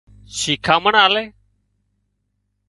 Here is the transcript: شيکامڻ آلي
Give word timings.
شيکامڻ 0.37 0.93
آلي 1.03 1.23